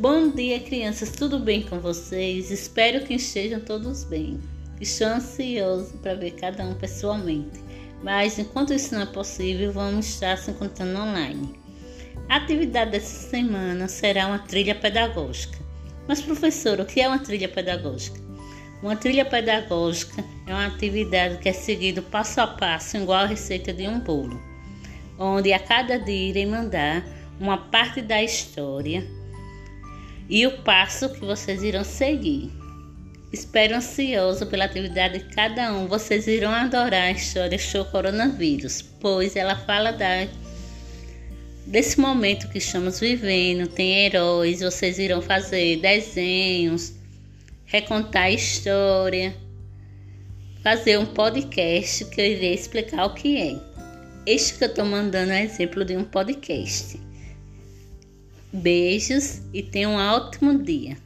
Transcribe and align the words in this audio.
Bom 0.00 0.30
dia, 0.30 0.58
crianças. 0.58 1.10
Tudo 1.10 1.38
bem 1.38 1.60
com 1.60 1.78
vocês? 1.78 2.50
Espero 2.50 3.04
que 3.04 3.12
estejam 3.12 3.60
todos 3.60 4.02
bem. 4.04 4.40
Estou 4.80 5.08
ansioso 5.08 5.92
para 5.98 6.14
ver 6.14 6.30
cada 6.30 6.64
um 6.64 6.72
pessoalmente, 6.72 7.60
mas 8.02 8.38
enquanto 8.38 8.72
isso 8.72 8.94
não 8.94 9.02
é 9.02 9.06
possível, 9.06 9.70
vamos 9.70 10.08
estar 10.08 10.38
se 10.38 10.52
encontrando 10.52 10.98
online. 10.98 11.54
A 12.30 12.36
atividade 12.36 12.92
dessa 12.92 13.28
semana 13.28 13.88
será 13.88 14.26
uma 14.26 14.38
trilha 14.38 14.74
pedagógica. 14.74 15.58
Mas, 16.08 16.22
professor, 16.22 16.80
o 16.80 16.86
que 16.86 17.02
é 17.02 17.06
uma 17.06 17.18
trilha 17.18 17.50
pedagógica? 17.50 18.18
Uma 18.82 18.96
trilha 18.96 19.26
pedagógica 19.26 20.24
é 20.46 20.50
uma 20.50 20.64
atividade 20.64 21.36
que 21.42 21.50
é 21.50 21.52
seguida 21.52 22.00
passo 22.00 22.40
a 22.40 22.46
passo, 22.46 22.96
igual 22.96 23.24
a 23.24 23.26
receita 23.26 23.70
de 23.70 23.86
um 23.86 24.00
bolo, 24.00 24.40
onde 25.18 25.52
a 25.52 25.58
cada 25.58 25.98
dia 25.98 26.30
irei 26.30 26.46
mandar 26.46 27.04
uma 27.38 27.58
parte 27.58 28.00
da 28.00 28.22
história 28.22 29.19
e 30.30 30.46
o 30.46 30.58
passo 30.58 31.08
que 31.10 31.20
vocês 31.20 31.60
irão 31.60 31.82
seguir. 31.82 32.52
Espero 33.32 33.76
ansioso 33.76 34.46
pela 34.46 34.64
atividade 34.64 35.18
de 35.18 35.34
cada 35.34 35.72
um. 35.74 35.88
Vocês 35.88 36.28
irão 36.28 36.52
adorar 36.52 37.08
a 37.08 37.10
história 37.10 37.58
Show 37.58 37.84
Coronavírus, 37.86 38.80
pois 38.80 39.34
ela 39.34 39.56
fala 39.56 39.92
da, 39.92 40.28
desse 41.66 41.98
momento 41.98 42.48
que 42.48 42.58
estamos 42.58 43.00
vivendo. 43.00 43.68
Tem 43.68 44.06
heróis, 44.06 44.60
vocês 44.60 45.00
irão 45.00 45.20
fazer 45.20 45.80
desenhos, 45.80 46.92
recontar 47.66 48.24
a 48.24 48.30
história, 48.30 49.34
fazer 50.62 50.96
um 50.96 51.06
podcast 51.06 52.04
que 52.04 52.20
eu 52.20 52.26
irei 52.26 52.54
explicar 52.54 53.04
o 53.06 53.14
que 53.14 53.36
é. 53.36 53.56
Este 54.26 54.58
que 54.58 54.64
eu 54.64 54.68
estou 54.68 54.84
mandando 54.84 55.32
é 55.32 55.42
exemplo 55.42 55.84
de 55.84 55.96
um 55.96 56.04
podcast. 56.04 57.09
Beijos 58.52 59.42
e 59.52 59.62
tenha 59.62 59.88
um 59.88 59.96
ótimo 59.96 60.62
dia. 60.62 60.96